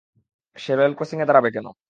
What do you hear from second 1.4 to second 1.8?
কেন?